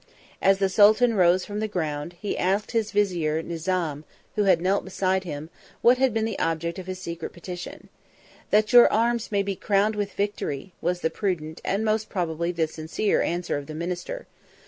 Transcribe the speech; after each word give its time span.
As 0.41 0.57
the 0.57 0.67
sultan 0.67 1.13
rose 1.13 1.45
from 1.45 1.59
the 1.59 1.67
ground, 1.67 2.15
he 2.19 2.35
asked 2.35 2.71
his 2.71 2.89
vizier 2.91 3.43
Nizam, 3.43 4.03
who 4.33 4.45
had 4.45 4.59
knelt 4.59 4.83
beside 4.83 5.25
him, 5.25 5.51
what 5.83 5.99
had 5.99 6.11
been 6.11 6.25
the 6.25 6.39
object 6.39 6.79
of 6.79 6.87
his 6.87 6.97
secret 6.99 7.33
petition: 7.33 7.87
"That 8.49 8.73
your 8.73 8.91
arms 8.91 9.31
may 9.31 9.43
be 9.43 9.55
crowned 9.55 9.95
with 9.95 10.13
victory," 10.13 10.73
was 10.81 11.01
the 11.01 11.11
prudent, 11.11 11.61
and 11.63 11.85
most 11.85 12.09
probably 12.09 12.51
the 12.51 12.67
sincere, 12.67 13.21
answer 13.21 13.57
of 13.59 13.67
the 13.67 13.75
minister. 13.75 14.25